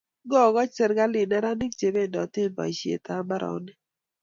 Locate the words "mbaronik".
3.25-3.77